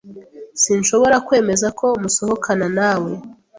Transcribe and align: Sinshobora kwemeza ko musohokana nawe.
Sinshobora 0.61 1.15
kwemeza 1.27 1.67
ko 1.79 1.87
musohokana 2.01 2.67
nawe. 2.77 3.11